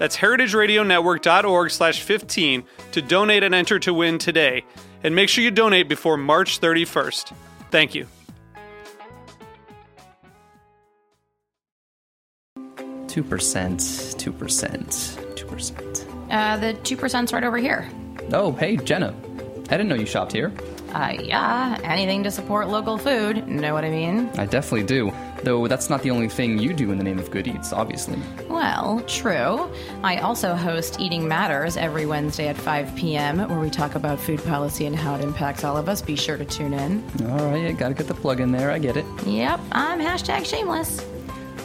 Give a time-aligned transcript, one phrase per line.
[0.00, 4.64] That's heritageradionetwork.org slash 15 to donate and enter to win today.
[5.04, 7.34] And make sure you donate before March 31st.
[7.70, 8.06] Thank you.
[13.08, 16.06] Two percent, two percent, two percent.
[16.30, 17.86] Uh, the 2%'s right over here.
[18.32, 19.14] Oh, hey, Jenna.
[19.68, 20.50] I didn't know you shopped here.
[20.94, 23.46] Uh, yeah, anything to support local food.
[23.46, 24.30] Know what I mean?
[24.38, 25.12] I definitely do.
[25.42, 28.18] Though that's not the only thing you do in the name of Good Eats, obviously.
[28.48, 29.70] Well, true.
[30.02, 34.42] I also host Eating Matters every Wednesday at 5 p.m., where we talk about food
[34.44, 36.02] policy and how it impacts all of us.
[36.02, 37.02] Be sure to tune in.
[37.30, 38.70] All right, gotta get the plug in there.
[38.70, 39.04] I get it.
[39.26, 41.04] Yep, I'm hashtag shameless.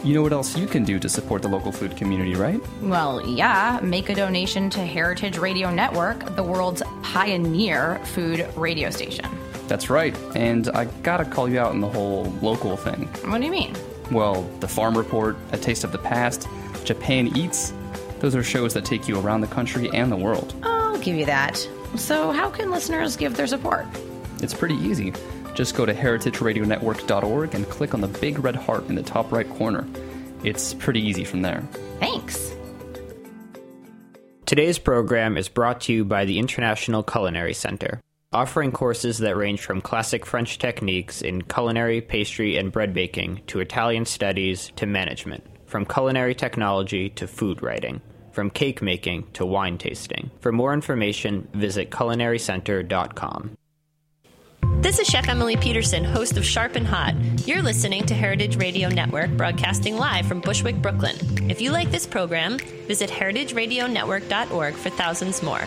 [0.04, 2.60] You know what else you can do to support the local food community, right?
[2.80, 9.26] Well, yeah, make a donation to Heritage Radio Network, the world's pioneer food radio station.
[9.68, 10.16] That's right.
[10.34, 13.06] And I gotta call you out on the whole local thing.
[13.30, 13.74] What do you mean?
[14.10, 16.48] Well, the Farm Report, A Taste of the Past,
[16.84, 17.72] Japan Eats,
[18.20, 20.54] those are shows that take you around the country and the world.
[20.62, 21.56] I'll give you that.
[21.96, 23.86] So, how can listeners give their support?
[24.42, 25.12] It's pretty easy.
[25.54, 29.48] Just go to heritageradionetwork.org and click on the big red heart in the top right
[29.48, 29.86] corner.
[30.44, 31.62] It's pretty easy from there.
[31.98, 32.54] Thanks.
[34.44, 38.00] Today's program is brought to you by the International Culinary Center,
[38.36, 43.60] offering courses that range from classic French techniques in culinary, pastry, and bread baking to
[43.60, 48.02] Italian studies to management, from culinary technology to food writing,
[48.32, 50.30] from cake making to wine tasting.
[50.40, 53.56] For more information, visit culinarycenter.com.
[54.82, 57.14] This is Chef Emily Peterson, host of Sharp and Hot.
[57.46, 61.16] You're listening to Heritage Radio Network, broadcasting live from Bushwick, Brooklyn.
[61.50, 65.64] If you like this program, visit heritageradionetwork.org for thousands more.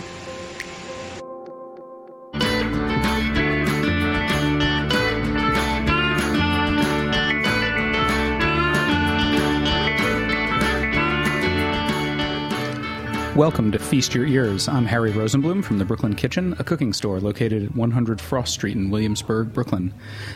[13.40, 14.68] Welcome to Feast Your Ears.
[14.68, 18.76] I'm Harry Rosenblum from the Brooklyn Kitchen, a cooking store located at 100 Frost Street
[18.76, 19.94] in Williamsburg, Brooklyn.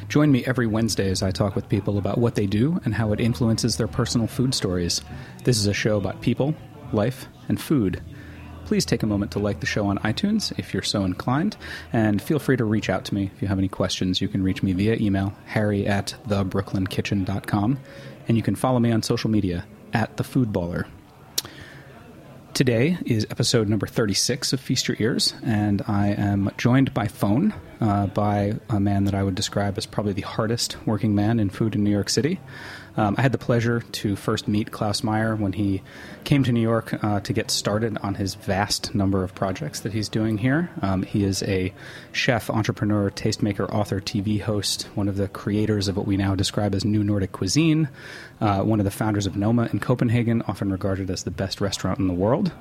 [0.07, 3.11] Join me every Wednesday as I talk with people about what they do and how
[3.11, 5.01] it influences their personal food stories.
[5.43, 6.55] This is a show about people,
[6.93, 8.01] life, and food.
[8.63, 11.57] Please take a moment to like the show on iTunes if you're so inclined,
[11.91, 14.21] and feel free to reach out to me if you have any questions.
[14.21, 17.79] You can reach me via email, harry at thebrooklynkitchen.com,
[18.29, 20.85] and you can follow me on social media at the Foodballer.
[22.53, 27.51] Today is episode number 36 of Feast Your Ears, and I am joined by phone
[27.81, 31.49] uh, by a man that I would describe as probably the hardest working man in
[31.49, 32.39] food in New York City.
[32.95, 35.81] Um, I had the pleasure to first meet Claus Meyer when he
[36.23, 39.93] came to New York uh, to get started on his vast number of projects that
[39.93, 40.69] he's doing here.
[40.81, 41.73] Um, he is a
[42.11, 46.75] chef, entrepreneur, tastemaker, author, TV host, one of the creators of what we now describe
[46.75, 47.89] as New Nordic cuisine,
[48.39, 51.99] uh, one of the founders of Noma in Copenhagen, often regarded as the best restaurant
[51.99, 52.51] in the world.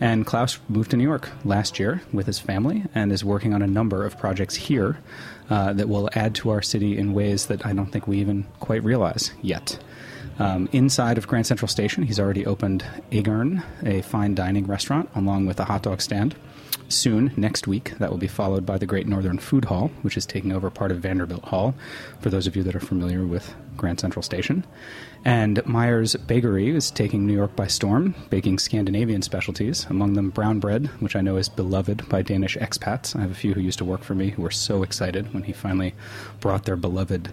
[0.00, 3.62] And Claus moved to New York last year with his family and is working on
[3.62, 4.98] a number of projects here
[5.50, 8.46] uh, that will add to our city in ways that I don't think we even
[8.60, 9.78] quite realize yet.
[10.38, 15.46] Um, inside of Grand Central Station, he's already opened Agern, a fine dining restaurant, along
[15.46, 16.34] with a hot dog stand.
[16.88, 20.24] Soon, next week, that will be followed by the Great Northern Food Hall, which is
[20.24, 21.74] taking over part of Vanderbilt Hall,
[22.20, 24.64] for those of you that are familiar with Grand Central Station.
[25.24, 30.60] And Meyer's Bakery is taking New York by storm, baking Scandinavian specialties, among them brown
[30.60, 33.16] bread, which I know is beloved by Danish expats.
[33.16, 35.42] I have a few who used to work for me who were so excited when
[35.42, 35.94] he finally
[36.40, 37.30] brought their beloved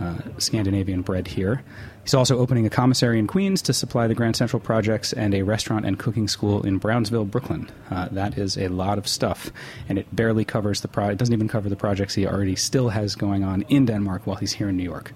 [0.00, 1.62] uh, Scandinavian bread here.
[2.02, 5.42] He's also opening a commissary in Queens to supply the Grand Central projects and a
[5.42, 7.70] restaurant and cooking school in Brownsville, Brooklyn.
[7.90, 9.52] Uh, that is a lot of stuff,
[9.88, 12.88] and it barely covers the pro- it doesn't even cover the projects he already still
[12.88, 15.12] has going on in Denmark while he's here in New York.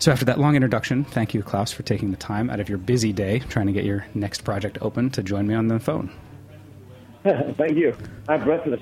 [0.00, 2.78] So after that long introduction, thank you, Claus, for taking the time out of your
[2.78, 6.10] busy day trying to get your next project open to join me on the phone.
[7.22, 7.94] Thank you.
[8.26, 8.80] I'm breathless.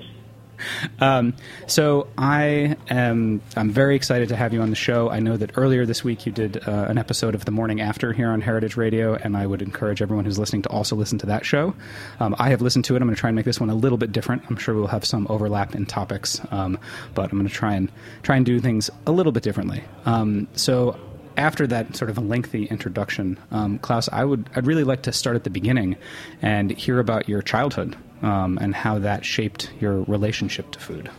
[1.01, 1.33] um,
[1.67, 5.09] so I am I'm very excited to have you on the show.
[5.09, 8.13] I know that earlier this week you did uh, an episode of the morning after
[8.13, 11.25] here on Heritage Radio, and I would encourage everyone who's listening to also listen to
[11.25, 11.75] that show.
[12.21, 13.01] Um, I have listened to it.
[13.01, 14.43] I'm going to try and make this one a little bit different.
[14.49, 16.79] I'm sure we'll have some overlap in topics, um,
[17.13, 17.91] but I'm going to try and
[18.23, 19.83] try and do things a little bit differently.
[20.05, 20.97] Um, so
[21.39, 25.35] after that sort of lengthy introduction, um, Claus, I would I'd really like to start
[25.37, 25.95] at the beginning
[26.41, 31.09] and hear about your childhood um, and how that shaped your relationship to food.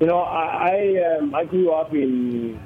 [0.00, 2.60] You know, I I, um, I grew up in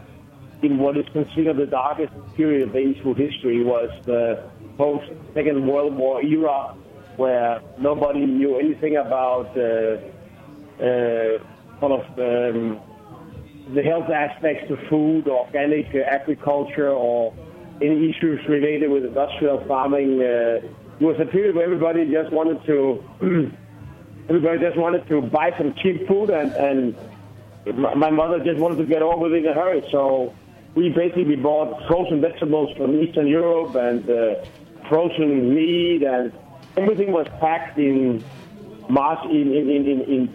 [0.63, 4.43] in what is considered the darkest period of Danish food history was the
[4.77, 6.75] post Second World War era,
[7.17, 9.99] where nobody knew anything about uh,
[10.83, 11.39] uh,
[11.79, 12.81] sort of um,
[13.75, 17.35] the health aspects of food, organic uh, agriculture, or
[17.81, 20.21] any issues related with industrial farming.
[20.21, 20.61] Uh,
[21.01, 23.03] it was a period where everybody just wanted to
[24.29, 28.85] everybody just wanted to buy some cheap food, and, and my mother just wanted to
[28.85, 29.83] get it in a hurry.
[29.91, 30.35] So
[30.75, 34.45] we basically bought frozen vegetables from Eastern Europe and uh,
[34.89, 36.33] frozen meat, and
[36.77, 38.25] everything was packed in
[38.89, 40.27] mass in in in, in, in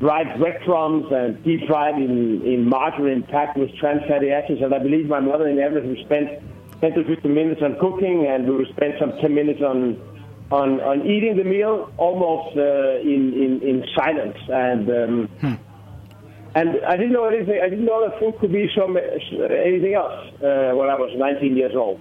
[0.00, 4.60] dried breadcrumbs and deep fried in, in margarine packed with trans fatty acids.
[4.62, 6.42] And I believe my mother in average spent
[6.80, 10.00] 10 to 15 minutes on cooking, and we would spend some 10 minutes on
[10.50, 14.36] on, on eating the meal almost uh, in, in, in silence.
[14.48, 15.54] And um, hmm.
[16.54, 17.60] and I didn't know anything.
[17.62, 21.56] I didn't know that food could be so anything else uh, when I was 19
[21.56, 22.00] years old.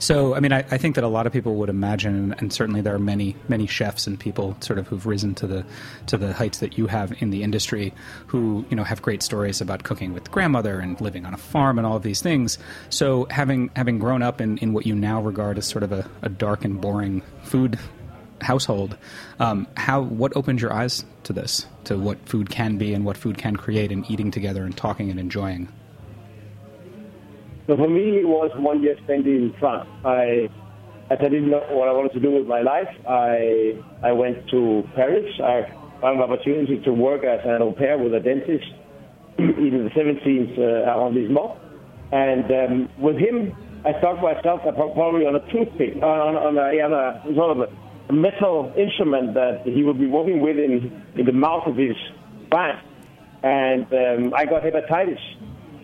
[0.00, 2.80] So, I mean, I, I, think that a lot of people would imagine, and, certainly
[2.80, 5.64] there are many, many chefs and people sort of who've risen to the
[6.06, 7.92] to the heights that you have in the industry,
[8.28, 11.78] who you know have great stories about cooking with grandmother and living on a farm
[11.78, 12.58] and all of these things.
[12.90, 16.08] So, having having grown up in, in what you now regard as sort of a,
[16.22, 17.76] a dark and boring food
[18.40, 18.96] household,
[19.40, 23.16] um, how what opened your eyes to this, to what food can be and what
[23.16, 25.68] food can create, and eating together and talking and enjoying.
[27.68, 29.86] So for me, it was one year spent in France.
[30.02, 30.48] I,
[31.10, 34.88] I didn't know what I wanted to do with my life, I I went to
[34.96, 35.28] Paris.
[35.36, 35.68] I
[36.00, 38.64] found an opportunity to work as an au pair with a dentist
[39.38, 41.60] in the 17th uh, arrondissement.
[42.10, 43.52] And um, with him,
[43.84, 47.68] I stuck myself probably on a toothpick, on, on a, yeah, a sort of
[48.08, 51.96] a metal instrument that he would be working with in, in the mouth of his
[52.50, 52.82] back.
[53.42, 55.20] And um, I got hepatitis.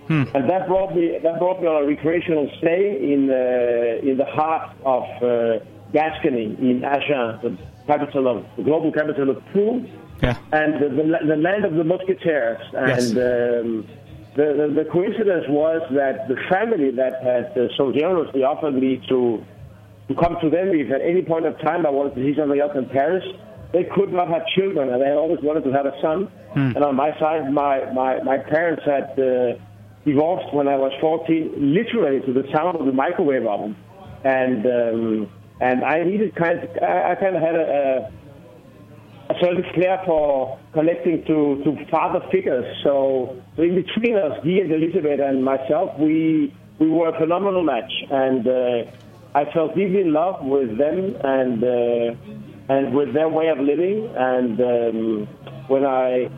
[0.09, 0.25] Hmm.
[0.35, 4.27] And that brought me that brought me on a recreational stay in uh, in the
[4.27, 7.57] heart of uh, Gascony in Agen, the
[7.87, 9.91] capital of the global capital of food,
[10.23, 10.37] yeah.
[10.53, 12.61] and the, the, the, land of the musketeers.
[12.75, 13.11] And yes.
[13.11, 13.89] um,
[14.37, 19.03] the, the, the coincidence was that the family that had uh, so generously offered me
[19.09, 19.45] to
[20.09, 22.61] to come to them if at any point of time I wanted to see something
[22.61, 23.25] else in Paris.
[23.73, 26.27] They could not have children, and they always wanted to have a son.
[26.53, 26.77] Hmm.
[26.77, 29.19] And on my side, my my, my parents had.
[29.19, 29.57] Uh,
[30.05, 33.77] divorced when I was 14, literally to the sound of the microwave oven,
[34.25, 35.31] and um,
[35.61, 38.11] and I needed kind of, I, kind of had a,
[39.31, 42.65] a, a certain flair for connecting to, to father figures.
[42.83, 47.63] So, so in between us, he and Elizabeth and myself, we we were a phenomenal
[47.63, 48.91] match, and uh,
[49.35, 52.15] I felt deeply in love with them and uh,
[52.69, 54.13] and with their way of living.
[54.17, 55.29] And um,
[55.69, 56.29] when I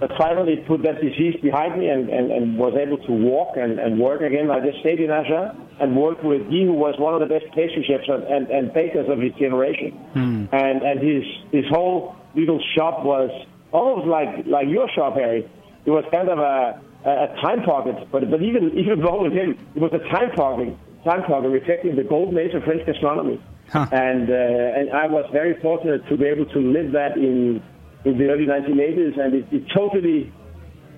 [0.00, 3.78] but finally put that disease behind me and, and, and was able to walk and,
[3.78, 4.50] and work again.
[4.50, 5.50] I just stayed in Agen
[5.80, 8.72] and worked with Guy, who was one of the best pastry chefs and, and, and
[8.72, 9.98] bakers of his generation.
[10.14, 10.48] Mm.
[10.52, 13.30] And, and his, his whole little shop was
[13.72, 15.48] almost like, like your shop, Harry.
[15.84, 19.58] It was kind of a, a time pocket, but, but even, even though with him,
[19.74, 23.42] it was a time pocket, time pocket reflecting the golden age of French gastronomy.
[23.70, 23.86] Huh.
[23.92, 27.62] And, uh, and I was very fortunate to be able to live that in
[28.04, 30.32] in the early 1980s, and it, it totally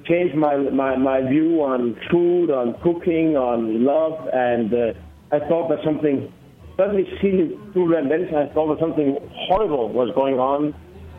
[0.04, 4.92] changed my, my, my view on food, on cooking, on love, and uh,
[5.33, 6.33] I thought that something,
[6.76, 9.16] suddenly seeing through that lens, I thought that something
[9.49, 10.75] horrible was going on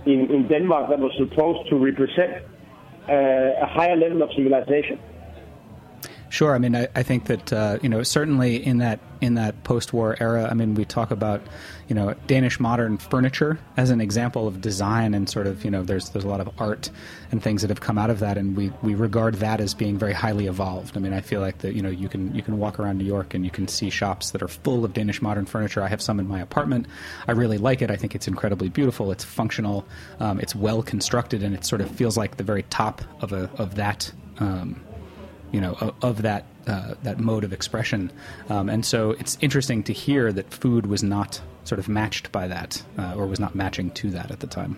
[0.05, 2.43] in, in Denmark that was supposed to represent
[3.09, 5.00] uh, a higher level of civilization.
[6.31, 6.55] Sure.
[6.55, 10.15] I mean, I, I think that uh, you know certainly in that in that post-war
[10.21, 10.47] era.
[10.50, 11.41] I mean, we talk about
[11.89, 15.83] you know Danish modern furniture as an example of design and sort of you know
[15.83, 16.89] there's there's a lot of art
[17.31, 19.97] and things that have come out of that, and we, we regard that as being
[19.97, 20.95] very highly evolved.
[20.95, 23.03] I mean, I feel like that you know you can you can walk around New
[23.03, 25.83] York and you can see shops that are full of Danish modern furniture.
[25.83, 26.88] I have some in my apartment.
[27.27, 27.91] I really like it.
[27.91, 29.11] I think it's incredibly beautiful.
[29.11, 29.85] It's functional.
[30.21, 33.50] Um, it's well constructed, and it sort of feels like the very top of a
[33.57, 34.13] of that.
[34.39, 34.81] Um,
[35.51, 38.12] you know of, of that uh, that mode of expression.
[38.50, 42.48] Um, and so it's interesting to hear that food was not sort of matched by
[42.48, 44.77] that, uh, or was not matching to that at the time.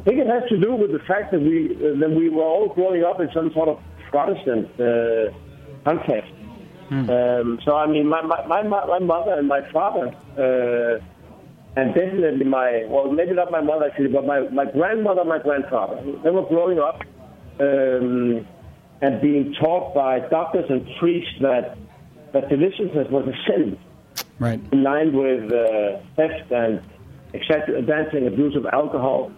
[0.00, 2.44] I think it has to do with the fact that we uh, that we were
[2.44, 3.80] all growing up in some sort of
[4.10, 5.32] Protestant uh,
[5.84, 6.32] context.
[6.88, 7.10] Hmm.
[7.10, 11.04] Um, so I mean, my, my my my mother and my father, uh,
[11.76, 16.00] and definitely my well, maybe not my mother actually, but my my grandmother, my grandfather,
[16.24, 17.02] they were growing up
[17.60, 18.46] um,
[19.00, 21.76] and being taught by doctors and priests that
[22.32, 23.78] that deliciousness was a sin,
[24.38, 24.60] right?
[24.72, 26.82] In line with uh, theft and
[27.32, 29.32] excessive dancing, abuse of alcohol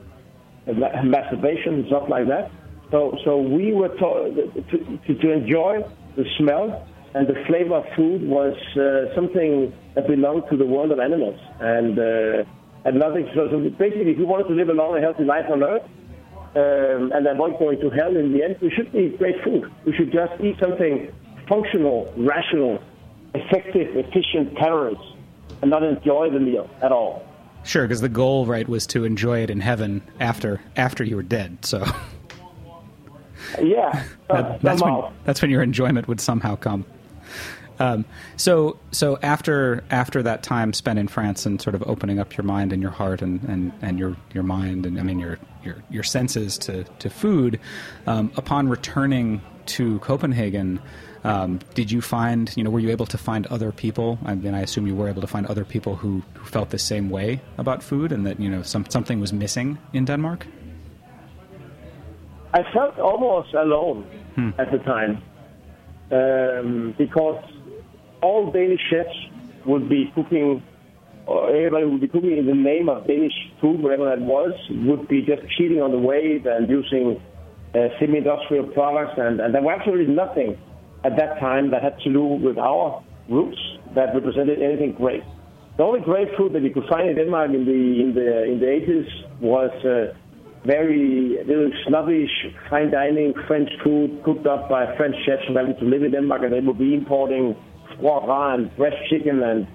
[0.67, 2.51] masturbation and stuff like that.
[2.91, 5.85] So, so we were taught to, to, to enjoy
[6.17, 10.93] the smell and the flavor of food was uh, something that belonged to the world
[10.93, 12.45] of animals and uh,
[12.85, 13.29] and nothing.
[13.35, 15.83] So, so basically, if you wanted to live a long and healthy life on Earth
[16.55, 19.71] um, and avoid going to hell in the end, we should eat great food.
[19.85, 21.13] We should just eat something
[21.49, 22.83] functional, rational,
[23.35, 24.99] effective, efficient calories,
[25.63, 27.25] and not enjoy the meal at all.
[27.63, 31.23] Sure, because the goal, right, was to enjoy it in heaven after after you were
[31.23, 31.65] dead.
[31.65, 31.85] So.
[33.61, 36.85] Yeah, that, that's when that's when your enjoyment would somehow come.
[37.81, 38.05] Um,
[38.37, 42.45] so so after after that time spent in France and sort of opening up your
[42.45, 45.83] mind and your heart and, and, and your your mind and I mean your your
[45.91, 47.59] your senses to to food,
[48.07, 50.81] um, upon returning to Copenhagen,
[51.25, 54.19] um, did you find, you know, were you able to find other people?
[54.25, 56.79] I mean, I assume you were able to find other people who, who felt the
[56.79, 60.47] same way about food and that, you know, some, something was missing in Denmark?
[62.53, 64.51] I felt almost alone hmm.
[64.59, 65.23] at the time
[66.11, 67.45] um, because
[68.23, 69.17] all Danish chefs
[69.67, 70.63] would be cooking,
[71.27, 75.09] or everybody would be cooking in the name of Danish food, whatever that was, would
[75.09, 77.21] be just cheating on the weight and using
[77.75, 80.59] uh, semi-industrial products, and, and there was absolutely nothing
[81.05, 83.59] at that time that had to do with our roots
[83.95, 85.23] that represented anything great.
[85.77, 88.61] The only great food that you could find in Denmark in the in the in
[88.61, 90.13] the 80s was uh,
[90.67, 92.29] very little snobbish,
[92.69, 96.43] fine dining French food cooked up by French chefs who wanted to live in Denmark,
[96.43, 97.57] and they would be importing
[98.01, 99.67] foie and Bresse chicken and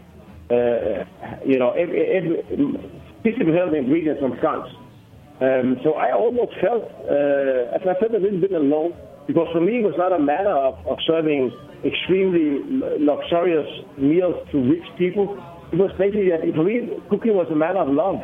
[0.51, 1.05] uh,
[1.45, 2.43] you know every, every,
[3.25, 4.69] 50% of the ingredients from France.
[5.41, 8.93] Um, so I almost felt, uh, I felt a little bit alone
[9.27, 11.51] because for me, it was not a matter of, of serving
[11.83, 12.61] extremely
[12.99, 13.67] luxurious
[13.97, 15.35] meals to rich people.
[15.73, 18.21] It was basically that for me, cooking was a matter of love.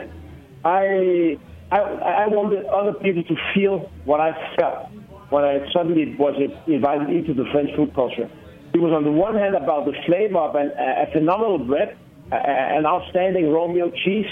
[0.63, 1.37] I,
[1.71, 1.79] I,
[2.23, 4.87] I wanted other people to feel what I felt
[5.31, 6.35] when I suddenly was
[6.67, 8.29] invited into the French food culture.
[8.73, 11.97] It was on the one hand about the flavor of an, a phenomenal bread,
[12.31, 14.31] an outstanding milk cheese,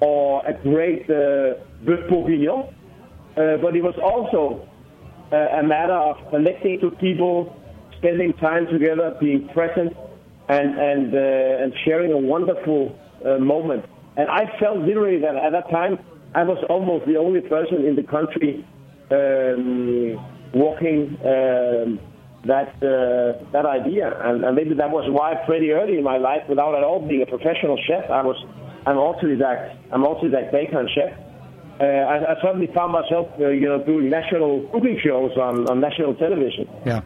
[0.00, 2.74] or a great uh, bourguignon,
[3.36, 4.68] uh, but it was also
[5.32, 7.56] a matter of connecting to people,
[7.98, 9.96] spending time together, being present,
[10.48, 13.84] and and uh, and sharing a wonderful uh, moment.
[14.16, 15.98] And I felt literally that at that time
[16.34, 18.64] I was almost the only person in the country
[19.10, 20.18] um,
[20.54, 21.98] walking um,
[22.44, 26.42] that uh, that idea, and, and, maybe that was why pretty early in my life,
[26.48, 28.36] without at all being a professional chef, I was
[28.84, 29.76] I'm autodidact.
[29.92, 31.16] I'm autodidact baker and chef
[31.80, 35.80] uh, I, I, suddenly found myself, uh, you know, doing national cooking shows on, on
[35.80, 36.68] national television.
[36.84, 37.00] Yeah.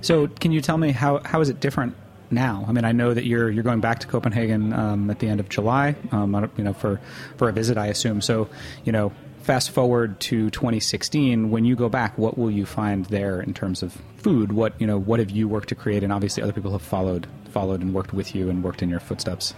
[0.00, 1.94] So, can you tell me how how is it different
[2.30, 2.64] now?
[2.66, 5.38] I mean, I know that you're you're going back to Copenhagen um, at the end
[5.38, 7.00] of July, um, you know, for
[7.36, 8.20] for a visit, I assume.
[8.20, 8.48] So,
[8.84, 9.12] you know,
[9.42, 13.82] fast forward to 2016, when you go back, what will you find there in terms
[13.82, 14.52] of food?
[14.52, 17.26] What you know, what have you worked to create, and obviously other people have followed
[17.52, 19.54] followed and worked with you and worked in your footsteps.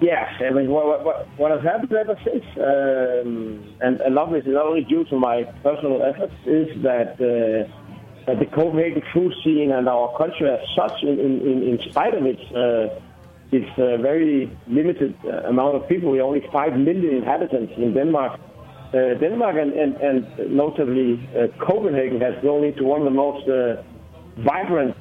[0.00, 4.34] Yes, I mean, what, what, what has happened ever since, um, and a lot of
[4.34, 7.70] it is not only due to my personal efforts, is that, uh,
[8.26, 12.26] that the Copenhagen food scene and our country as such, in, in, in spite of
[12.26, 13.00] its, uh,
[13.52, 18.40] its very limited uh, amount of people, we only 5 million inhabitants in Denmark.
[18.92, 23.48] Uh, Denmark and, and, and notably uh, Copenhagen has grown into one of the most
[24.36, 24.94] vibrant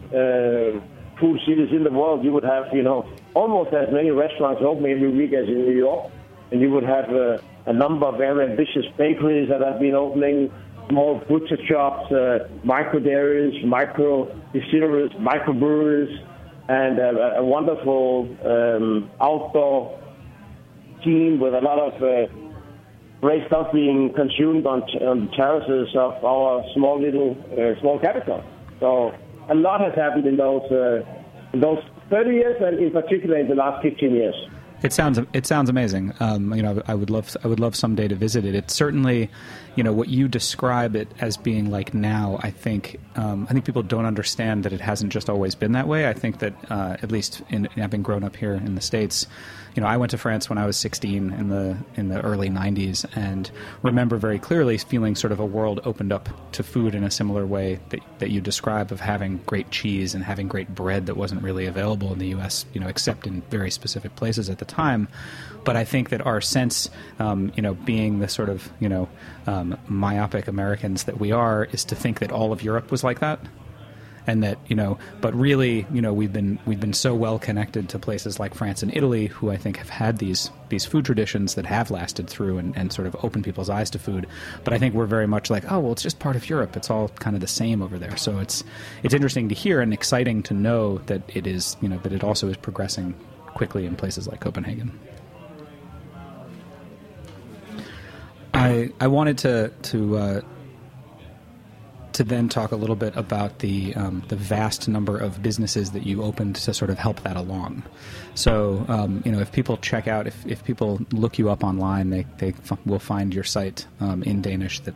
[1.21, 4.85] food cities in the world, you would have, you know, almost as many restaurants open
[4.85, 6.11] every week as in New York.
[6.51, 10.51] And you would have uh, a number of very ambitious bakeries that have been opening,
[10.89, 16.19] small butcher shops, uh, micro dairies, micro distilleries, micro breweries,
[16.67, 19.97] and uh, a wonderful um, outdoor
[21.03, 22.50] scene with a lot of uh,
[23.21, 28.43] great stuff being consumed on, on the terraces of our small little uh, small capital.
[28.79, 29.13] So
[29.49, 31.03] a lot has happened in those uh,
[31.53, 34.35] in those 30 years, and in particular in the last 15 years.
[34.83, 36.13] It sounds it sounds amazing.
[36.19, 38.55] Um, you know, I would love I would love someday to visit it.
[38.55, 39.29] It's certainly,
[39.75, 42.39] you know, what you describe it as being like now.
[42.41, 45.87] I think um, I think people don't understand that it hasn't just always been that
[45.87, 46.07] way.
[46.07, 49.27] I think that uh, at least in having grown up here in the states,
[49.75, 52.49] you know, I went to France when I was 16 in the in the early
[52.49, 53.49] 90s, and
[53.81, 57.45] remember very clearly feeling sort of a world opened up to food in a similar
[57.45, 61.41] way that that you describe of having great cheese and having great bread that wasn't
[61.41, 62.65] really available in the U.S.
[62.73, 65.07] You know, except in very specific places at the time.
[65.63, 69.07] But I think that our sense, um, you know, being the sort of you know
[69.61, 73.19] um, myopic Americans that we are, is to think that all of Europe was like
[73.19, 73.39] that.
[74.27, 77.89] And that you know but really you know we've been we've been so well connected
[77.89, 81.55] to places like France and Italy who I think have had these these food traditions
[81.55, 84.27] that have lasted through and, and sort of opened people's eyes to food.
[84.63, 86.77] But I think we're very much like oh well it's just part of Europe.
[86.77, 88.15] It's all kind of the same over there.
[88.15, 88.63] So it's
[89.01, 92.23] it's interesting to hear and exciting to know that it is you know that it
[92.23, 93.15] also is progressing
[93.47, 94.99] quickly in places like Copenhagen
[98.53, 100.41] I I wanted to to uh,
[102.13, 106.05] to then talk a little bit about the um, the vast number of businesses that
[106.05, 107.83] you opened to sort of help that along.
[108.35, 112.09] So um, you know, if people check out, if, if people look you up online,
[112.09, 114.95] they they f- will find your site um, in Danish that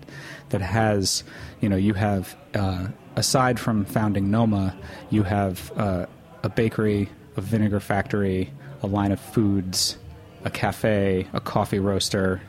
[0.49, 1.23] that has
[1.61, 4.75] you know you have uh, aside from founding Noma,
[5.09, 6.05] you have uh,
[6.43, 8.51] a bakery, a vinegar factory,
[8.83, 9.97] a line of foods,
[10.43, 12.41] a cafe, a coffee roaster.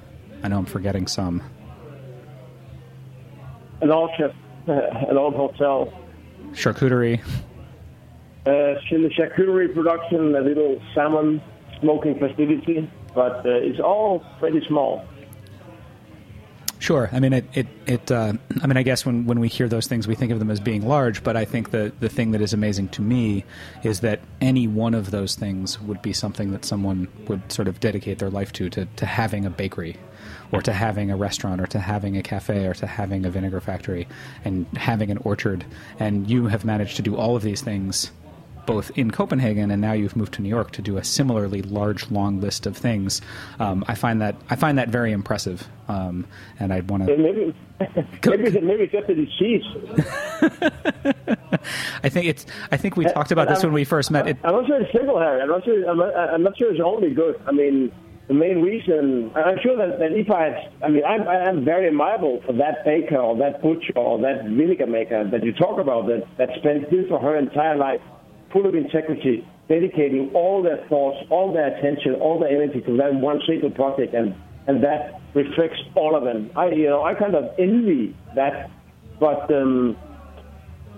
[0.43, 1.43] I know I'm forgetting some.
[3.81, 4.35] An orchard.
[4.67, 5.93] an old hotel.
[6.53, 7.21] Charcuterie.
[8.47, 8.51] Uh,
[8.89, 11.43] charcuterie production, a little salmon
[11.81, 15.05] smoking facility, but uh, it's all pretty small.
[16.79, 17.09] Sure.
[17.11, 17.45] I mean, it.
[17.55, 20.31] it, it uh, I mean, I guess when, when we hear those things, we think
[20.31, 21.25] of them as being large.
[21.25, 23.45] But I think the the thing that is amazing to me
[23.83, 27.81] is that any one of those things would be something that someone would sort of
[27.81, 29.97] dedicate their life to, to, to having a bakery,
[30.53, 33.61] or to having a restaurant or to having a cafe or to having a vinegar
[33.61, 34.07] factory
[34.45, 35.65] and having an orchard.
[35.99, 38.11] And you have managed to do all of these things
[38.67, 42.11] both in Copenhagen and now you've moved to New York to do a similarly large,
[42.11, 43.23] long list of things.
[43.59, 46.27] Um, I find that I find that very impressive, um,
[46.59, 47.55] and I'd want to maybe
[48.27, 49.65] maybe maybe just the disease.
[52.03, 52.47] I think it's.
[52.71, 54.27] I think we talked about this when we first met.
[54.27, 55.41] It, I'm not sure it's single, Harry.
[55.41, 55.89] I'm not sure.
[55.89, 57.41] I'm not, I'm not sure it's only good.
[57.47, 57.93] I mean,
[58.29, 62.43] the main reason, I'm sure that, that if I, I mean, I'm, I'm very admirable
[62.45, 66.27] for that baker or that butcher or that vinegar maker that you talk about that,
[66.37, 68.01] that spent his or her entire life
[68.53, 73.15] full of integrity, dedicating all their thoughts, all their attention, all their energy to that
[73.15, 74.35] one single project, and,
[74.67, 76.51] and that reflects all of them.
[76.57, 78.71] I, you know, I kind of envy that,
[79.21, 79.97] but um,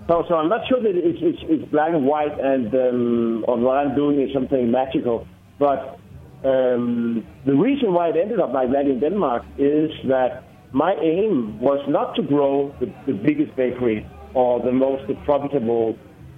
[0.07, 3.57] so, so I'm not sure that it's, it's, it's black and white, and um, or
[3.59, 5.27] what I'm doing is something magical,
[5.59, 5.98] but
[6.43, 11.59] um, the reason why it ended up like that in Denmark is that my aim
[11.59, 15.97] was not to grow the, the biggest bakery or the most profitable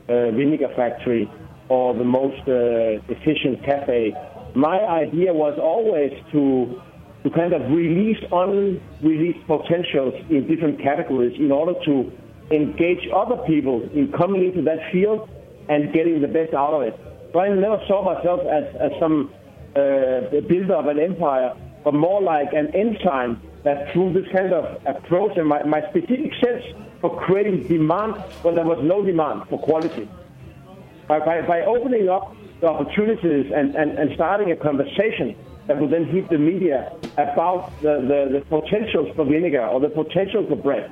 [0.09, 1.29] uh, vinegar factory
[1.69, 4.13] or the most uh, efficient cafe.
[4.55, 6.81] My idea was always to
[7.23, 12.11] to kind of release unreleased potentials in different categories in order to
[12.49, 15.29] engage other people in coming into that field
[15.69, 16.97] and getting the best out of it.
[17.31, 19.31] So I never saw myself as, as some
[19.73, 21.53] Uh, the builder of an empire,
[21.85, 26.33] but more like an enzyme that through this kind of approach and my, my specific
[26.43, 26.63] sense
[26.99, 30.09] for creating demand when there was no demand for quality.
[31.07, 35.89] By, by, by opening up the opportunities and, and, and starting a conversation that would
[35.89, 40.57] then hit the media about the, the, the potentials for vinegar or the potential for
[40.57, 40.91] bread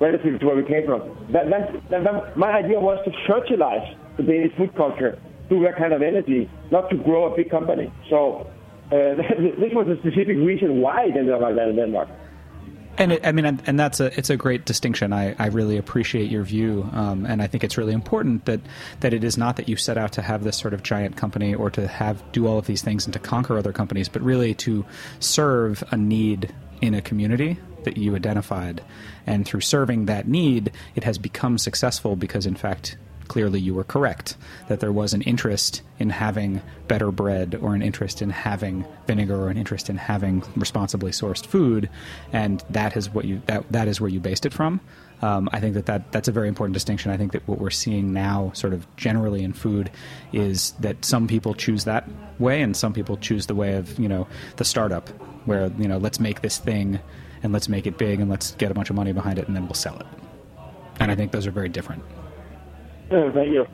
[0.00, 1.02] relative to where we came from.
[1.30, 5.20] That, that, that, my idea was to fertilize the Danish food culture
[5.54, 7.92] through that kind of energy, not to grow a big company.
[8.10, 8.46] So
[8.86, 12.08] uh, this was a specific reason why it ended up like that in Denmark.
[12.96, 15.12] And it, I mean, and that's a it's a great distinction.
[15.12, 18.60] I, I really appreciate your view, um, and I think it's really important that
[19.00, 21.54] that it is not that you set out to have this sort of giant company
[21.56, 24.54] or to have do all of these things and to conquer other companies, but really
[24.54, 24.84] to
[25.18, 28.80] serve a need in a community that you identified,
[29.26, 32.96] and through serving that need, it has become successful because, in fact,
[33.28, 34.36] clearly you were correct
[34.68, 39.36] that there was an interest in having better bread or an interest in having vinegar
[39.36, 41.88] or an interest in having responsibly sourced food
[42.32, 44.80] and that is what you that that is where you based it from
[45.24, 47.10] um, I think that, that that's a very important distinction.
[47.10, 49.90] I think that what we're seeing now, sort of generally in food,
[50.34, 52.06] is that some people choose that
[52.38, 55.08] way, and some people choose the way of you know the startup,
[55.46, 57.00] where you know let's make this thing,
[57.42, 59.56] and let's make it big, and let's get a bunch of money behind it, and
[59.56, 60.06] then we'll sell it.
[61.00, 62.02] And I think those are very different.
[63.08, 63.66] Thank you.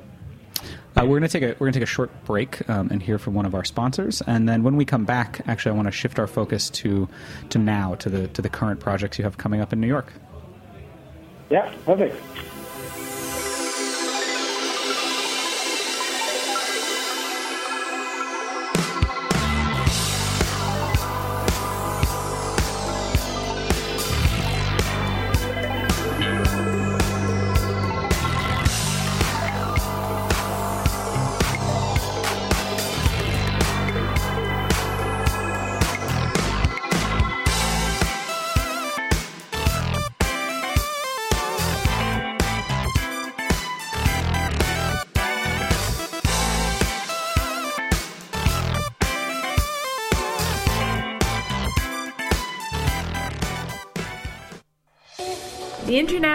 [0.97, 3.03] Uh, we're going to take a we're going to take a short break um, and
[3.03, 5.87] hear from one of our sponsors, and then when we come back, actually, I want
[5.87, 7.09] to shift our focus to
[7.51, 10.12] to now to the to the current projects you have coming up in New York.
[11.49, 12.16] Yeah, perfect.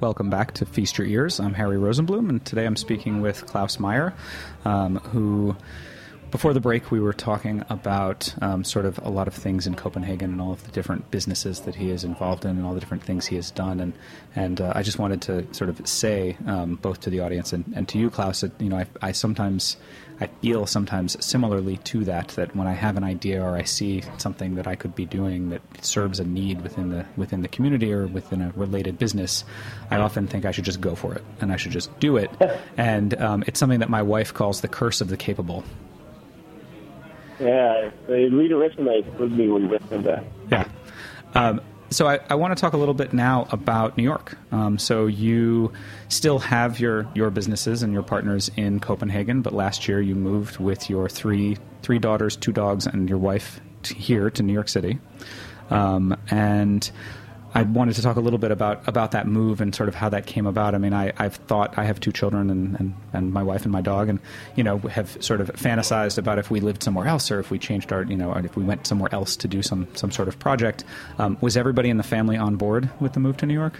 [0.00, 1.40] Welcome back to Feast Your Ears.
[1.40, 4.14] I'm Harry Rosenblum, and today I'm speaking with Claus Meyer,
[4.64, 5.54] um, who,
[6.30, 9.74] before the break, we were talking about um, sort of a lot of things in
[9.74, 12.80] Copenhagen and all of the different businesses that he is involved in and all the
[12.80, 13.78] different things he has done.
[13.78, 13.92] And,
[14.34, 17.70] and uh, I just wanted to sort of say, um, both to the audience and,
[17.76, 19.76] and to you, Claus, that, you know, I, I sometimes
[20.20, 24.02] I feel sometimes similarly to that that when I have an idea or I see
[24.18, 27.92] something that I could be doing that serves a need within the within the community
[27.92, 29.44] or within a related business,
[29.90, 32.30] I often think I should just go for it and I should just do it.
[32.76, 35.64] And um, it's something that my wife calls the curse of the capable.
[37.38, 40.24] Yeah, it really resonates with me when you mention that.
[40.50, 40.68] Yeah.
[41.34, 44.38] Um, so I, I, want to talk a little bit now about New York.
[44.52, 45.72] Um, so you
[46.08, 50.58] still have your, your businesses and your partners in Copenhagen, but last year you moved
[50.58, 54.68] with your three three daughters, two dogs, and your wife to here to New York
[54.68, 54.98] City.
[55.70, 56.90] Um, and
[57.52, 60.08] I wanted to talk a little bit about, about that move and sort of how
[60.10, 60.74] that came about.
[60.74, 63.72] I mean, I, I've thought I have two children and, and, and my wife and
[63.72, 64.20] my dog, and
[64.54, 67.58] you know have sort of fantasized about if we lived somewhere else or if we
[67.58, 70.28] changed our you know or if we went somewhere else to do some some sort
[70.28, 70.84] of project.
[71.18, 73.74] Um, was everybody in the family on board with the move to New York?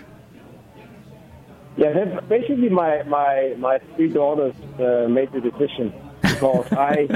[1.77, 7.09] Yeah, basically my my my three daughters uh, made the decision because I,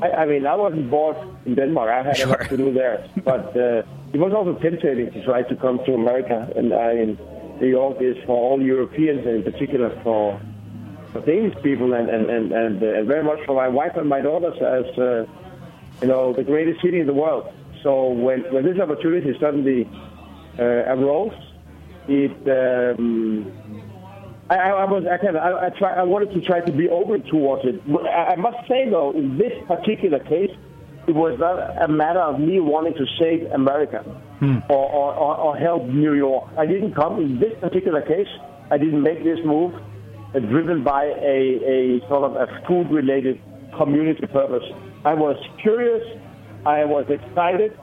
[0.00, 1.90] I, I mean I wasn't born in Denmark.
[1.90, 2.34] I had sure.
[2.34, 3.56] enough to do there, but.
[3.56, 7.16] Uh, it was also tempting to try to come to America, and I
[7.60, 10.40] New York for all Europeans, and in particular for
[11.12, 14.08] for Danish people, and and and and, uh, and very much for my wife and
[14.08, 15.26] my daughters as uh,
[16.02, 17.52] you know the greatest city in the world.
[17.82, 19.88] So when when this opportunity suddenly
[20.58, 21.34] uh, arose,
[22.08, 23.52] it um,
[24.48, 26.88] I, I was I kind of I, I try I wanted to try to be
[26.88, 27.80] open towards it.
[28.08, 30.50] I must say though, in this particular case,
[31.10, 33.98] it was not a matter of me wanting to save America
[34.38, 34.58] hmm.
[34.68, 36.48] or, or, or, or, help New York.
[36.56, 38.28] I didn't come in this particular case.
[38.70, 41.38] I didn't make this move uh, driven by a,
[41.74, 43.40] a sort of a food-related
[43.76, 44.62] community purpose.
[45.04, 46.04] I was curious.
[46.64, 47.76] I was excited,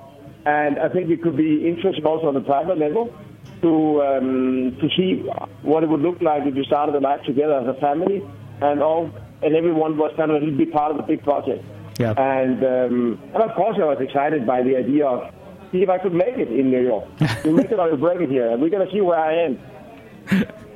[0.46, 3.13] and I think it could be interesting also on the private level
[3.62, 5.28] to um, to see
[5.63, 8.22] what it would look like if we started a life together as a family,
[8.62, 9.12] and all
[9.42, 11.66] and everyone was kind of a little bit part of the big project.
[11.98, 12.12] Yeah.
[12.12, 15.34] And um, and of course, I was excited by the idea of
[15.72, 17.08] see if I could make it in New York.
[17.44, 18.58] we make it or break it here.
[18.58, 20.52] We're going to see where I am.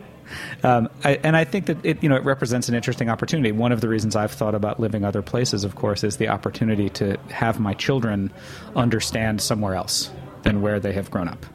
[0.64, 3.52] Um, I, and I think that it, you know, it represents an interesting opportunity.
[3.52, 6.90] One of the reasons I've thought about living other places, of course, is the opportunity
[6.92, 8.32] to have my children
[8.76, 10.12] understand somewhere else
[10.44, 11.46] than where they have grown up.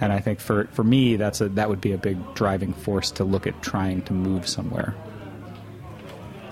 [0.00, 3.10] And I think for, for me, that's a, that would be a big driving force
[3.12, 4.94] to look at trying to move somewhere.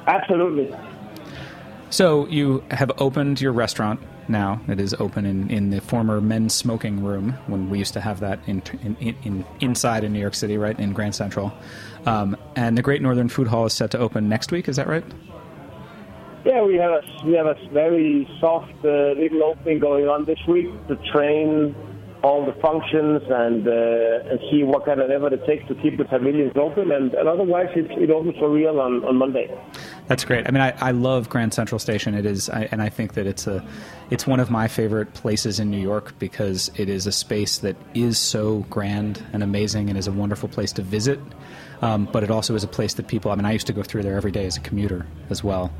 [0.07, 0.75] Absolutely.
[1.90, 4.61] So you have opened your restaurant now.
[4.68, 8.20] It is open in, in the former men's smoking room when we used to have
[8.20, 11.53] that in, in, in inside in New York City, right in Grand Central.
[12.05, 14.68] Um, and the Great Northern Food Hall is set to open next week.
[14.68, 15.05] Is that right?
[16.44, 20.38] Yeah, we have a we have a very soft uh, little opening going on this
[20.46, 21.74] week to train
[22.22, 25.98] all the functions and uh, and see what kind of effort it takes to keep
[25.98, 26.92] the pavilions open.
[26.92, 29.51] And, and otherwise, it, it opens for real on, on Monday.
[30.09, 30.49] That's great.
[30.49, 32.14] I mean, I, I love Grand Central Station.
[32.14, 33.64] It is, I, and I think that it's a,
[34.11, 37.77] it's one of my favorite places in New York because it is a space that
[37.94, 41.21] is so grand and amazing, and is a wonderful place to visit.
[41.81, 43.31] Um, but it also is a place that people.
[43.31, 45.73] I mean, I used to go through there every day as a commuter as well,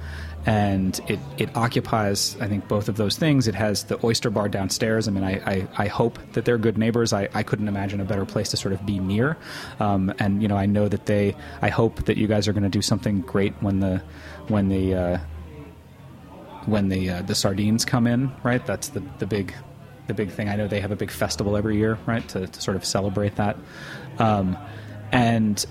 [0.47, 2.37] and it it occupies.
[2.41, 3.49] I think both of those things.
[3.49, 5.09] It has the oyster bar downstairs.
[5.09, 7.13] I mean, I I, I hope that they're good neighbors.
[7.13, 9.37] I, I couldn't imagine a better place to sort of be near,
[9.81, 11.35] um, and you know, I know that they.
[11.63, 14.03] I hope that you guys are going to do something great when the
[14.47, 15.19] when the uh,
[16.67, 18.33] when the uh, the sardines come in.
[18.45, 19.53] Right, that's the the big
[20.07, 20.49] the big thing.
[20.49, 23.37] I know they have a big festival every year, right, to, to sort of celebrate
[23.37, 23.57] that.
[24.19, 24.57] Um,
[25.13, 25.65] and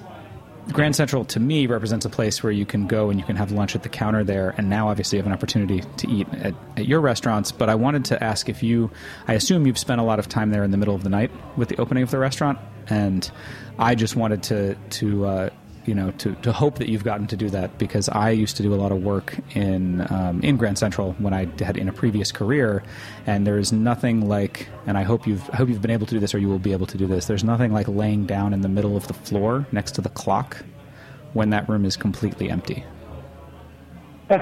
[0.72, 3.52] Grand Central to me represents a place where you can go and you can have
[3.52, 6.54] lunch at the counter there, and now obviously you have an opportunity to eat at,
[6.76, 7.52] at, your restaurants.
[7.52, 8.92] But I wanted to ask if you,
[9.28, 11.32] I assume you've spent a lot of time there in the middle of the night
[11.56, 13.30] with the opening of the restaurant, and
[13.80, 15.50] I just wanted to to uh,
[15.88, 18.64] you know to, to hope that you've gotten to do that because I used to
[18.64, 21.94] do a lot of work in um, in Grand Central when I had in a
[21.94, 22.84] previous career,
[23.26, 26.14] and there is nothing like, and I hope you've I hope you've been able to
[26.14, 27.26] do this or you will be able to do this.
[27.26, 30.64] There's nothing like laying down in the middle of the floor next to the clock
[31.34, 32.84] when that room is completely empty.
[34.30, 34.36] I,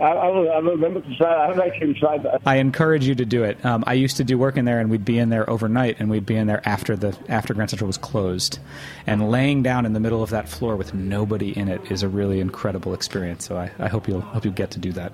[0.00, 1.44] I, remember to try.
[1.44, 2.40] I haven't actually tried that.
[2.46, 3.62] I encourage you to do it.
[3.64, 6.10] Um, I used to do work in there, and we'd be in there overnight, and
[6.10, 8.58] we'd be in there after the after Grand Central was closed.
[9.06, 12.08] And laying down in the middle of that floor with nobody in it is a
[12.08, 13.44] really incredible experience.
[13.46, 15.12] So I, I hope you'll hope you get to do that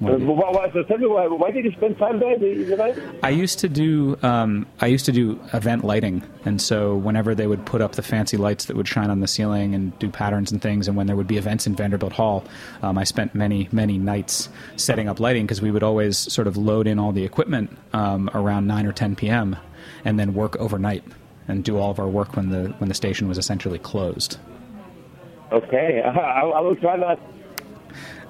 [0.00, 2.94] why, why, so tell me why, why did you spend time there?
[3.22, 7.46] I used to do um, I used to do event lighting, and so whenever they
[7.46, 10.52] would put up the fancy lights that would shine on the ceiling and do patterns
[10.52, 12.44] and things, and when there would be events in Vanderbilt Hall,
[12.82, 16.56] um, I spent many many nights setting up lighting because we would always sort of
[16.56, 19.56] load in all the equipment um, around nine or ten p.m.
[20.04, 21.02] and then work overnight
[21.48, 24.38] and do all of our work when the when the station was essentially closed.
[25.50, 27.18] Okay, I, I will try that.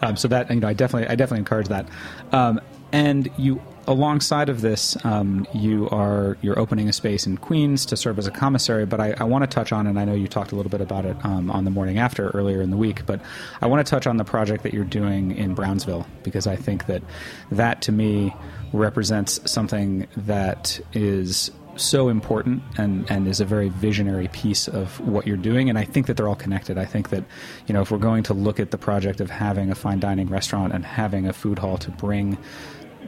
[0.02, 1.86] Um, so that you know, I definitely I definitely encourage that.
[2.32, 2.60] Um,
[2.92, 7.96] and you alongside of this, um, you are you're opening a space in Queens to
[7.96, 8.86] serve as a commissary.
[8.86, 10.80] But I, I want to touch on, and I know you talked a little bit
[10.80, 13.04] about it um, on the morning after earlier in the week.
[13.06, 13.20] But
[13.60, 16.86] I want to touch on the project that you're doing in Brownsville because I think
[16.86, 17.02] that
[17.50, 18.34] that to me
[18.72, 25.26] represents something that is so important and, and is a very visionary piece of what
[25.26, 25.68] you're doing.
[25.68, 26.78] And I think that they're all connected.
[26.78, 27.24] I think that,
[27.66, 30.28] you know, if we're going to look at the project of having a fine dining
[30.28, 32.38] restaurant and having a food hall to bring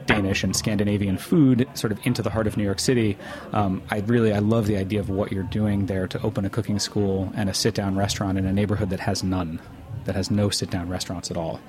[0.05, 3.17] Danish and Scandinavian food sort of into the heart of New York City.
[3.53, 6.49] Um, I really I love the idea of what you're doing there to open a
[6.49, 9.61] cooking school and a sit down restaurant in a neighborhood that has none,
[10.05, 11.59] that has no sit down restaurants at all.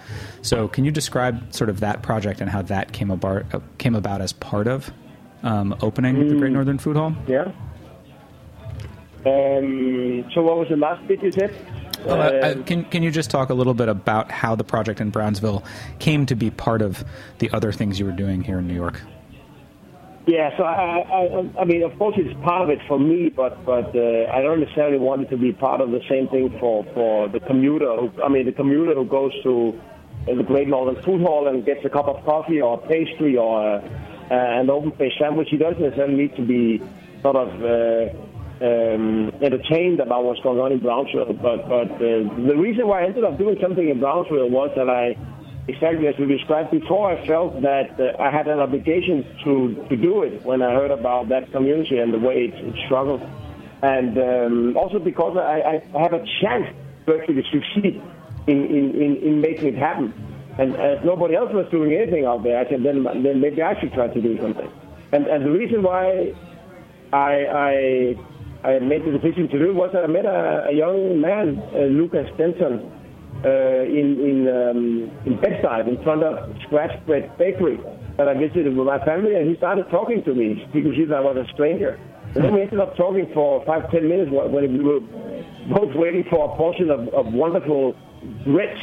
[0.41, 3.95] So can you describe sort of that project and how that came about uh, came
[3.95, 4.93] about as part of
[5.43, 6.29] um, opening mm.
[6.29, 6.55] the Great mm.
[6.55, 7.15] Northern Food Hall?
[7.27, 7.53] Yeah.
[9.25, 11.55] Um, so what was the last bit you said?
[12.05, 15.11] Uh, uh, can can you just talk a little bit about how the project in
[15.11, 15.63] Brownsville
[16.01, 17.05] came to be part of
[17.39, 19.01] the other things you were doing here in New York?
[20.27, 23.65] Yeah, so I, I, I mean, of course, it's part of it for me, but
[23.65, 26.85] but uh, I don't necessarily want it to be part of the same thing for
[26.95, 27.95] for the commuter.
[27.97, 29.81] Who, I mean, the commuter who goes to
[30.27, 33.83] the Great Northern Food Hall and gets a cup of coffee or pastry or
[34.31, 35.49] uh, an open faced sandwich.
[35.51, 36.83] He doesn't necessarily need to be
[37.23, 41.33] sort of uh, um, entertained about what's going on in Brownsville.
[41.35, 41.99] But but uh,
[42.47, 45.17] the reason why I ended up doing something in Brownsville was that I,
[45.69, 49.97] exactly as we described before, I felt that uh, I had an obligation to to
[49.97, 53.23] do it when I heard about that community and the way it, it struggled,
[53.83, 56.69] and um, also because I, I have a chance
[57.07, 58.01] to actually succeed
[58.47, 60.13] in, in, in making it happen.
[60.59, 63.79] And as nobody else was doing anything out there, I said, then, then maybe I
[63.81, 64.71] should try to do something.
[65.13, 66.33] And, and the reason why
[67.13, 68.17] I,
[68.65, 71.21] I, I made the decision to do it was that I met a, a young
[71.21, 72.91] man, uh, Lucas Denton,
[73.45, 77.81] uh, in, in, um, in Bed-Stuy, in front of Scratch Bread Bakery
[78.19, 81.17] that I visited with my family, and he started talking to me because he thought
[81.17, 81.99] I was a stranger.
[82.35, 85.01] And then we ended up talking for five, ten minutes when we were
[85.69, 87.97] both waiting for a portion of, of wonderful
[88.45, 88.81] grits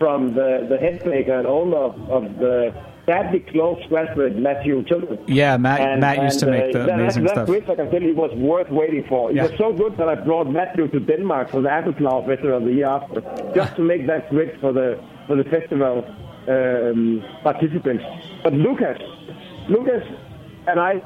[0.00, 2.74] from the, the head baker and owner of, of the
[3.06, 5.18] sadly closed restaurant, Matthew Tilden.
[5.28, 7.46] Yeah, Matt, and, Matt used and, to make the uh, amazing that, stuff.
[7.46, 9.30] That grits, I can tell you, was worth waiting for.
[9.30, 9.42] It yeah.
[9.42, 12.72] was so good that I brought Matthew to Denmark for the Appelflower Festival of the
[12.72, 13.20] year after,
[13.54, 16.02] just to make that grit for the for the festival
[16.48, 18.02] um, participants.
[18.42, 18.98] But Lucas,
[19.68, 20.02] Lucas
[20.66, 21.02] and I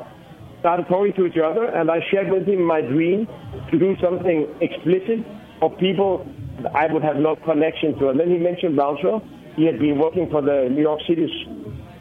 [0.61, 3.27] started talking to each other, and I shared with him my dream
[3.71, 5.27] to do something explicit
[5.59, 6.27] for people
[6.75, 8.09] I would have no connection to.
[8.09, 9.23] And then he mentioned Brownsville.
[9.57, 11.31] He had been working for the New York City's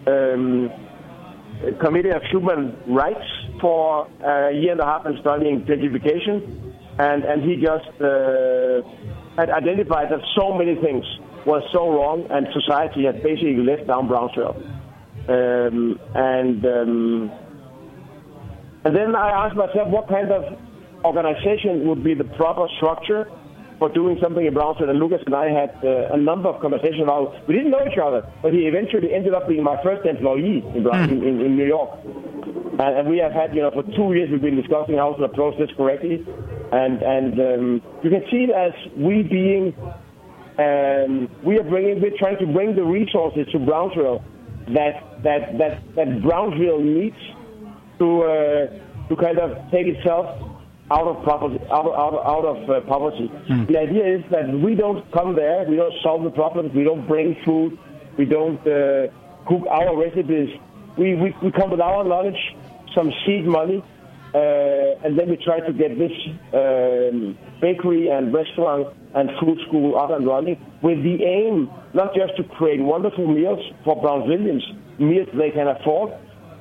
[0.08, 0.72] um,
[1.80, 3.26] Committee of Human Rights
[3.62, 6.74] for a year and a half and studying gentrification.
[7.00, 8.82] And, and he just uh,
[9.38, 11.06] had identified that so many things
[11.46, 14.56] was so wrong, and society had basically left down Brownsville.
[15.28, 17.32] Um, and um,
[18.86, 20.60] and then I asked myself, what kind of
[21.06, 23.26] organization would be the proper structure
[23.80, 24.90] for doing something in Brownsville?
[24.90, 27.48] And Lucas and I had uh, a number of conversations about.
[27.48, 30.84] We didn't know each other, but he eventually ended up being my first employee in,
[30.84, 32.00] Brown, in, in, in New York.
[32.04, 35.24] And, and we have had, you know, for two years we've been discussing how to
[35.24, 36.26] approach this correctly.
[36.72, 39.76] And and um, you can see it as we being,
[40.58, 44.24] um, we are bringing, we're trying to bring the resources to Brownsville
[44.70, 47.18] that that that that Brownsville needs
[48.00, 50.53] to uh, to kind of take itself
[50.94, 51.60] out of poverty.
[51.72, 53.32] Out of, out of, out of uh, poverty.
[53.72, 57.08] The idea is that we don't come there, we don't solve the problems, we don't
[57.08, 57.78] bring food,
[58.18, 59.08] we don't uh,
[59.48, 60.50] cook our recipes.
[60.98, 62.42] We, we we come with our knowledge,
[62.94, 63.84] some seed money,
[64.34, 66.12] uh, and then we try to get this
[66.54, 72.36] um, bakery and restaurant and food school up and running with the aim not just
[72.38, 74.64] to create wonderful meals for Brazilians,
[75.00, 76.14] meals they can afford,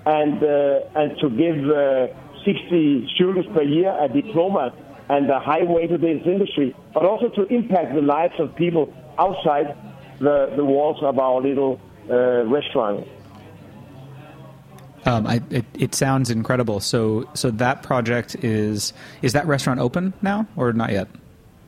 [0.07, 2.07] and uh, and to give uh,
[2.45, 4.73] 60 students per year a diploma
[5.09, 8.93] and a high way to this industry, but also to impact the lives of people
[9.19, 9.77] outside
[10.21, 13.07] the, the walls of our little uh, restaurant.
[15.05, 16.81] Um, I, it, it sounds incredible.
[16.81, 21.09] So, so that project is is that restaurant open now or not yet?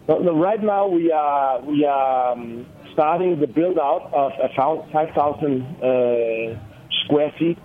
[0.08, 4.48] No, no, right now we are we are um, starting the build out of a
[4.54, 6.58] 5,000 uh,
[7.04, 7.58] square feet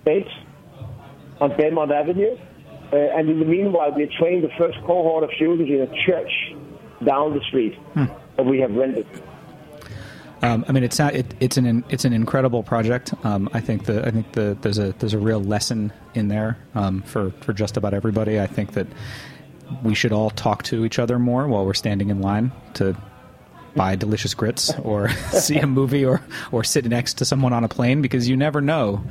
[0.00, 0.28] space
[1.40, 2.36] on Belmont Avenue,
[2.92, 6.54] uh, and in the meanwhile we train the first cohort of students in a church
[7.04, 9.06] down the street that we have rented.
[10.42, 13.14] Um, I mean, it's not, it, it's an it's an incredible project.
[13.24, 16.58] Um, I think the I think the there's a there's a real lesson in there
[16.74, 18.38] um, for for just about everybody.
[18.38, 18.86] I think that
[19.82, 22.94] we should all talk to each other more while we're standing in line to
[23.74, 26.20] buy delicious grits or see a movie or
[26.52, 29.02] or sit next to someone on a plane because you never know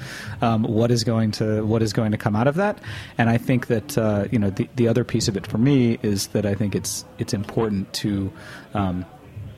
[0.42, 2.80] um, what is going to what is going to come out of that.
[3.18, 6.00] And I think that uh, you know the the other piece of it for me
[6.02, 8.32] is that I think it's it's important to.
[8.74, 9.06] Um,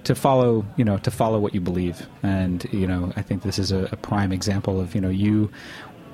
[0.05, 3.57] to follow, you know, to follow what you believe, and you know, I think this
[3.57, 5.49] is a, a prime example of you know you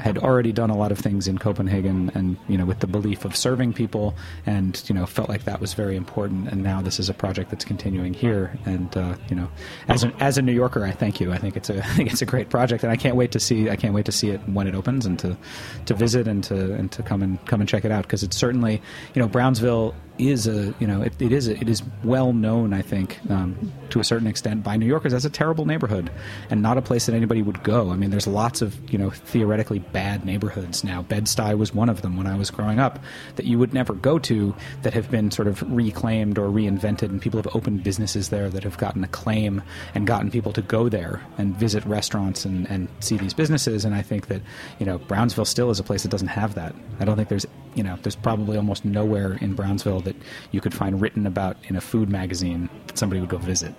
[0.02, 3.24] had already done a lot of things in Copenhagen and you know with the belief
[3.24, 6.50] of serving people and you know felt like that was very important.
[6.50, 8.58] And now this is a project that's continuing here.
[8.66, 9.50] And uh, you know
[9.88, 11.32] as a, as a New Yorker I thank you.
[11.32, 12.84] I think it's a I think it's a great project.
[12.84, 15.06] And I can't wait to see I can't wait to see it when it opens
[15.06, 15.38] and to
[15.86, 18.04] to visit and to and to come and come and check it out.
[18.04, 18.82] Because it's certainly
[19.14, 22.74] you know Brownsville is a you know it, it is a, it is well known
[22.74, 26.10] I think um, to a certain extent by New Yorkers as a terrible neighborhood
[26.50, 27.92] and not a place that anybody would go.
[27.92, 31.02] I mean, there's lots of you know theoretically bad neighborhoods now.
[31.04, 33.00] Bed Stuy was one of them when I was growing up
[33.36, 37.22] that you would never go to that have been sort of reclaimed or reinvented, and
[37.22, 39.62] people have opened businesses there that have gotten acclaim
[39.94, 43.86] and gotten people to go there and visit restaurants and, and see these businesses.
[43.86, 44.42] And I think that
[44.80, 46.74] you know Brownsville still is a place that doesn't have that.
[47.00, 50.11] I don't think there's you know there's probably almost nowhere in Brownsville that
[50.52, 53.74] you could find written about in a food magazine that somebody would go visit.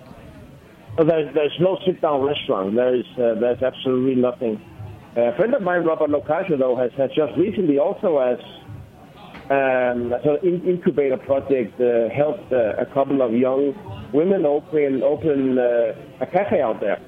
[0.97, 2.75] Well, there's, there's no sit-down restaurant.
[2.75, 4.61] There is uh, there's absolutely nothing.
[5.15, 8.39] A friend of mine, Robert LoCascio, though, has, has just recently also as
[9.49, 13.73] um, as an in- incubator project uh, helped uh, a couple of young
[14.13, 16.99] women open open uh, a cafe out there.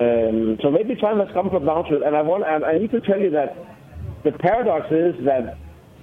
[0.00, 3.00] Um, so maybe time has come for Brownsville, and I want and I need to
[3.00, 3.56] tell you that
[4.24, 5.58] the paradox is that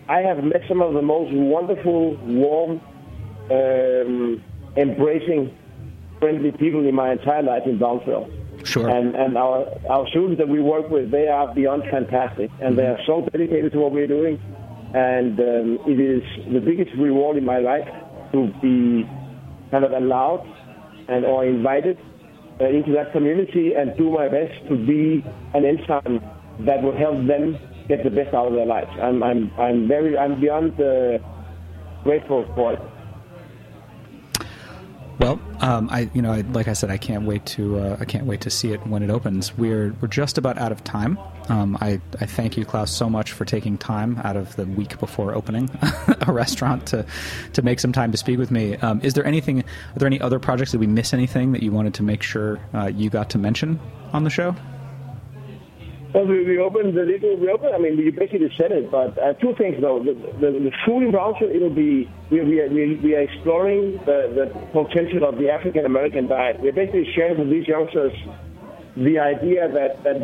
[0.08, 2.80] I have met some of the most wonderful, warm,
[3.50, 4.44] um,
[4.78, 5.56] embracing,
[6.20, 8.30] friendly people in my entire life in Brownsville.
[8.64, 8.90] Sure.
[8.90, 12.86] And and our our students that we work with, they are beyond fantastic, and they
[12.86, 14.40] are so dedicated to what we're doing.
[14.94, 17.88] And um, it is the biggest reward in my life
[18.32, 19.08] to be
[19.72, 20.48] kind of allowed
[21.10, 21.98] and or invited
[22.62, 26.24] uh, into that community and do my best to be an ensign
[26.62, 28.92] that will help them get the best out of their lives.
[29.02, 31.20] I'm I'm I'm very I'm beyond uh,
[32.04, 32.80] grateful for it.
[35.18, 38.06] Well, um, I you know, I, like I said, I can't wait to uh, I
[38.06, 39.58] can't wait to see it when it opens.
[39.58, 41.18] We're we're just about out of time.
[41.48, 45.00] Um, I I thank you, Claus, so much for taking time out of the week
[45.00, 45.70] before opening
[46.28, 47.06] a restaurant to
[47.54, 48.76] to make some time to speak with me.
[48.78, 49.62] Um, is there anything?
[49.62, 50.72] Are there any other projects?
[50.72, 53.80] Did we miss anything that you wanted to make sure uh, you got to mention
[54.12, 54.54] on the show?
[56.16, 57.36] Well, we, we opened the little.
[57.36, 57.76] We opened.
[57.76, 60.00] I mean, you basically said it, but uh, two things though.
[60.00, 64.00] The, the, the food in Brownsville, it'll be we we are, we, we are exploring
[64.06, 66.62] the, the potential of the African American diet.
[66.62, 68.14] We're basically sharing with these youngsters
[68.96, 70.24] the idea that that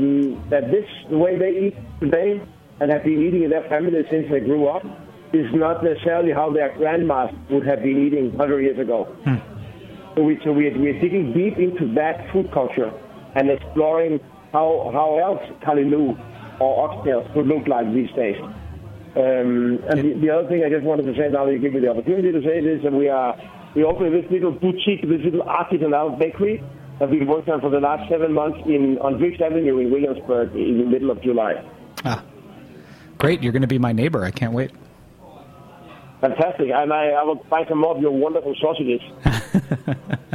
[0.50, 2.42] that this the way they eat today
[2.80, 4.86] and have been eating in their families since they grew up
[5.34, 9.14] is not necessarily how their grandmas would have been eating 100 years ago.
[10.16, 12.92] So, we, so we're, we're digging deep into that food culture
[13.36, 14.20] and exploring
[14.52, 16.18] how, how else Callaloo
[16.60, 18.38] or oxtails could look like these days.
[19.16, 21.74] Um, and the, the, other thing I just wanted to say now that you give
[21.74, 23.36] me the opportunity to say it is that we are
[23.76, 26.64] we opened this little boutique, this little artisanal bakery
[27.00, 30.56] that we've worked on for the last seven months in on Driggs Avenue in Williamsburg
[30.56, 31.62] in the middle of July.
[32.06, 32.24] Ah,
[33.18, 33.44] great!
[33.44, 34.24] You're going to be my neighbor.
[34.24, 34.72] I can't wait.
[36.22, 39.02] Fantastic, and I, I will buy some more of your wonderful sausages.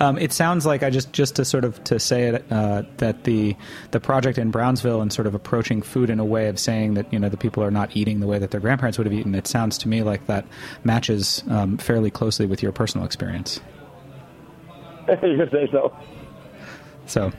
[0.00, 3.24] um, it sounds like I just just to sort of to say it uh, that
[3.24, 3.56] the
[3.90, 7.12] the project in Brownsville and sort of approaching food in a way of saying that
[7.12, 9.34] you know the people are not eating the way that their grandparents would have eaten.
[9.34, 10.46] It sounds to me like that
[10.84, 13.60] matches um, fairly closely with your personal experience.
[15.22, 15.94] you say so.
[17.06, 17.32] So,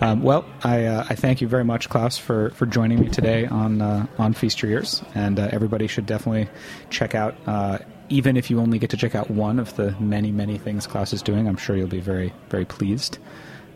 [0.00, 3.46] um, well, I, uh, I thank you very much, Claus, for, for joining me today
[3.46, 6.48] on uh, on Feast Your Ears, and uh, everybody should definitely
[6.88, 7.36] check out.
[7.46, 10.86] Uh, even if you only get to check out one of the many many things
[10.86, 13.18] Claus is doing, I'm sure you'll be very very pleased.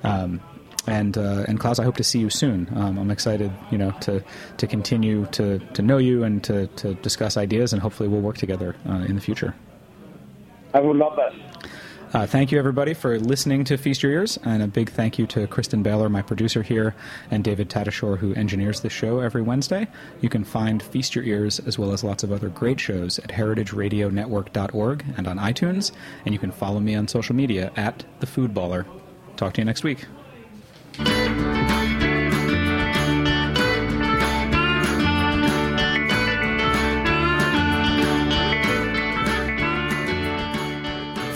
[0.03, 0.41] Um,
[0.87, 2.69] and uh, and Claus, I hope to see you soon.
[2.75, 4.23] Um, I'm excited, you know, to
[4.57, 8.37] to continue to, to know you and to, to discuss ideas, and hopefully we'll work
[8.37, 9.55] together uh, in the future.
[10.75, 11.33] I would love that.
[12.15, 15.27] Uh, thank you, everybody, for listening to Feast Your Ears, and a big thank you
[15.27, 16.95] to Kristen Baylor, my producer here,
[17.29, 19.89] and David Tadashore, who engineers the show every Wednesday.
[20.21, 23.31] You can find Feast Your Ears, as well as lots of other great shows, at
[23.31, 25.91] heritageradionetwork.org and on iTunes,
[26.25, 28.87] and you can follow me on social media at The Food Baller.
[29.35, 30.05] Talk to you next week.